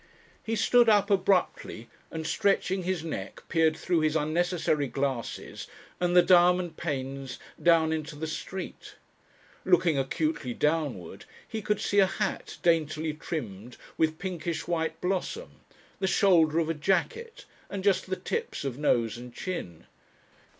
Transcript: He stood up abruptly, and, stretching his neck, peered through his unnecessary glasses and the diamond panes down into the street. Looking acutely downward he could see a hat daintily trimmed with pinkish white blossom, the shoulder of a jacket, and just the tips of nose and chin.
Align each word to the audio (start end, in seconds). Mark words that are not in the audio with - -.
He 0.43 0.55
stood 0.55 0.89
up 0.89 1.11
abruptly, 1.11 1.87
and, 2.09 2.25
stretching 2.25 2.81
his 2.81 3.03
neck, 3.03 3.43
peered 3.49 3.77
through 3.77 3.99
his 3.99 4.15
unnecessary 4.15 4.87
glasses 4.87 5.67
and 5.99 6.15
the 6.15 6.23
diamond 6.23 6.75
panes 6.75 7.37
down 7.61 7.93
into 7.93 8.15
the 8.15 8.25
street. 8.25 8.95
Looking 9.63 9.99
acutely 9.99 10.55
downward 10.55 11.25
he 11.47 11.61
could 11.61 11.79
see 11.79 11.99
a 11.99 12.07
hat 12.07 12.57
daintily 12.63 13.13
trimmed 13.13 13.77
with 13.95 14.17
pinkish 14.17 14.67
white 14.67 14.99
blossom, 15.01 15.59
the 15.99 16.07
shoulder 16.07 16.57
of 16.57 16.67
a 16.69 16.73
jacket, 16.73 17.45
and 17.69 17.83
just 17.83 18.07
the 18.09 18.15
tips 18.15 18.65
of 18.65 18.79
nose 18.79 19.19
and 19.19 19.31
chin. 19.35 19.85